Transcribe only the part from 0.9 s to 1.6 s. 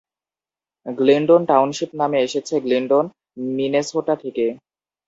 Glendon